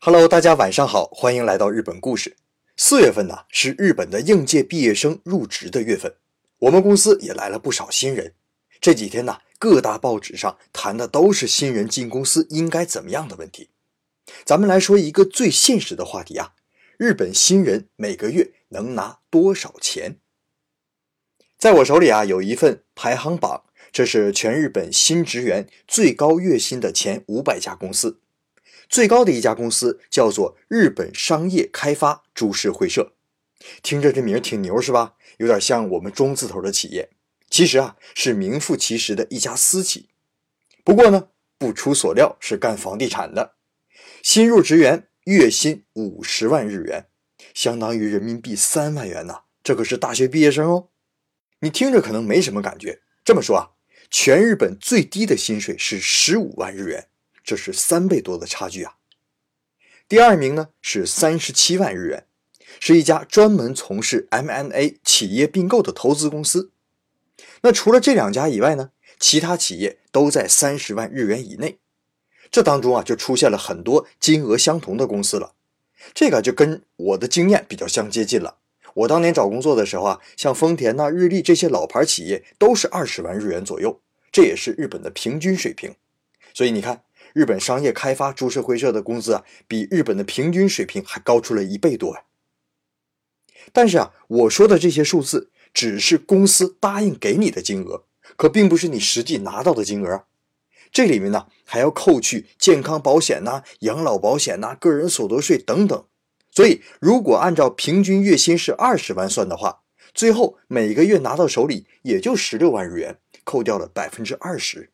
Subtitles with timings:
[0.00, 2.36] Hello，大家晚上好，欢迎来到日本故事。
[2.76, 6.14] 四月份呢是日本的应届毕业生入职的月份，
[6.60, 8.34] 我们公司也来了不少新人。
[8.80, 13.70] 这几天呢，各大报纸上谈的都是新人进公司应该怎么样的问题。
[14.44, 16.52] 咱们来说一个最现实的话题啊，
[16.96, 20.20] 日本新人每个月能拿多少钱？
[21.58, 28.20] 在我手里啊有一份排行榜，这是全日本新职员最高月薪的前五百家公司。
[28.88, 33.12] 最高的一家公司叫做日本商业开发株式会社，
[33.82, 35.14] 听着这名挺牛是吧？
[35.36, 37.10] 有点像我们中字头的企业。
[37.50, 40.08] 其实啊，是名副其实的一家私企。
[40.84, 43.54] 不过呢，不出所料是干房地产的。
[44.22, 47.06] 新入职员月薪五十万日元，
[47.54, 49.42] 相当于人民币三万元呐。
[49.62, 50.88] 这可是大学毕业生哦。
[51.60, 53.02] 你听着可能没什么感觉。
[53.24, 53.70] 这么说啊，
[54.10, 57.08] 全日本最低的薪水是十五万日元。
[57.48, 58.96] 这是三倍多的差距啊！
[60.06, 62.26] 第二名呢是三十七万日元，
[62.78, 66.72] 是一家专门从事 M&A 企业并购的投资公司。
[67.62, 71.78] 那除了这两家以外呢，其他企业都在三十万日元以内。
[72.50, 75.54] 这当中啊，就出现了很多金额相同的公司了。
[76.12, 78.58] 这个就跟我的经验比较相接近了。
[78.92, 85.94] 我当年找工作的时候啊，像丰田呐、日立这些老牌企业都是二十万日元左右，这也是日本的平均水平。
[86.52, 87.04] 所以你看。
[87.34, 92.22] 日本商业开发株式会社的工资啊，比日本的平均水平还高出了一倍多呀。
[93.72, 98.04] 但是啊，我说的这些数字只是公司答应给你的金额，
[98.36, 100.24] 可并不是你实际拿到的金额。
[100.90, 106.06] 这里面呢，还要扣去健康保险呐、养老保险呐、个人所得税等等。
[106.50, 109.82] 所以，如果按照平均月薪是二十万算的话，
[110.14, 114.90] 最后每个月拿到手里也就十六万日元，扣掉了百分之二十。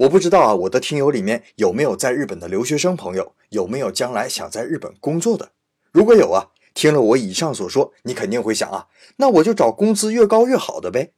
[0.00, 3.34] 我不知道啊，我的听友里面有没有在日本的留学生朋友？
[3.50, 5.52] 有没有将来想在日本工作的？
[5.92, 11.12] 如果有啊，听了我以上所说，你肯定会想啊，那我就找工资越高越好的呗。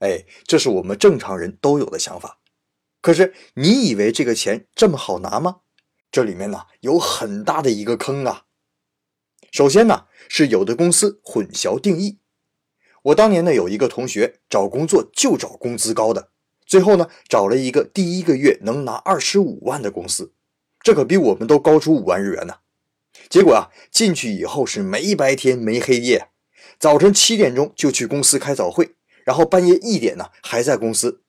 [0.00, 2.40] 哎，这是我们正常人都有的想法。
[3.00, 5.60] 可是你以为这个钱这么好拿吗？
[6.10, 8.42] 这里面呢有很大的一个坑啊。
[9.50, 12.18] 首先呢是有的公司混淆定义。
[13.04, 16.32] 我当年呢有一个同学找工作就找工资高的。
[16.66, 20.32] 最后呢，找了一个第一个月能拿二十五万的公司，
[20.80, 22.56] 这可比我们都高出五万日元呢。
[23.30, 26.28] 结果啊，进去以后是没白天没黑夜，
[26.78, 31.22] 早晨七点钟就去公司开早会，然后半夜一点呢还在公司，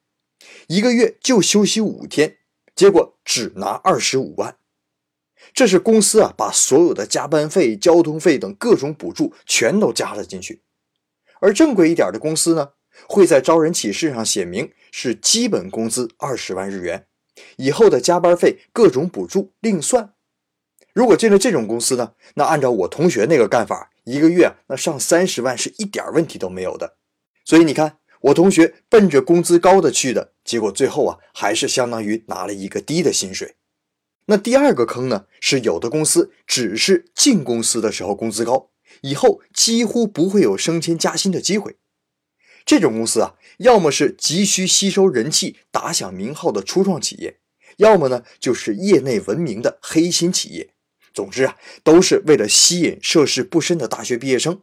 [0.66, 2.38] 一个月就休息五天，
[2.74, 4.56] 结果只拿二十五万。
[5.54, 10.62] 这是公司啊把所有的加班费、交通费等各种补助全都加了进去，
[11.40, 12.70] 而正规一点的公司呢？
[13.06, 17.06] 会在招人启事上写明是基本工资二十万日元，
[17.56, 20.14] 以后的加班费、各种补助另算。
[20.92, 26.96] 如果进了这种公司呢，那按照我同学那个干法，一个月那上三十万是一点问题都没有的。
[27.44, 33.54] 所以你看，我同学奔着工资高的去的，结果最后啊，还是相当于拿了一个低的薪水。
[34.26, 38.70] 那第二个坑呢，是有的公司只是进公司的时候工资高，
[39.02, 41.76] 以后几乎不会有升迁加薪的机会。
[42.68, 47.38] 这种公司啊，要么是急需吸收人气、打响名号的初创企业，
[47.78, 50.74] 要么呢就是业内闻名的黑心企业。
[51.14, 54.60] 总之啊，都是为了吸引涉世不深的大学毕业生。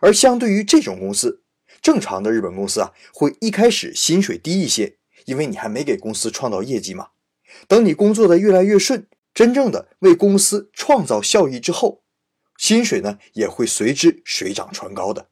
[0.00, 1.44] 而相对于这种公司，
[1.80, 4.96] 正常的日本公司啊，会一开始薪水低一些，
[5.26, 7.10] 因为你还没给公司创造业绩嘛。
[7.68, 12.02] 等你工作的越来越顺，真正的为公司创造效益之后，
[12.56, 15.28] 薪水呢也会随之水涨船高的。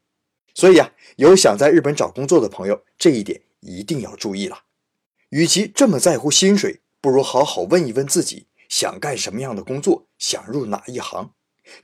[0.58, 4.64] 所以啊，有想在日本找工作的朋友，这一点一定要注意了。
[5.28, 11.32] 与其这么在乎薪水，不如好好问一问自己，想干什么样的工作，想入哪一行，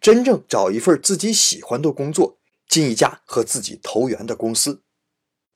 [0.00, 4.82] 真正找一份自己喜欢的工作，进一家和自己投缘的公司。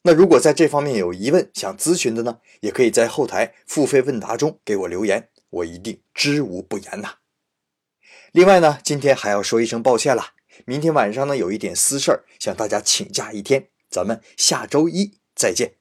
[0.03, 7.15] 那如果在这方面有疑问，想咨询的呢，也可以在后台付费问答中给我留言，我一定知无不言呐。
[8.33, 10.35] 另外呢，今天还要说一声抱歉了。
[10.67, 15.78] 明天晚上呢，有一点私事儿，向大家请假一天，咱们下周一再见。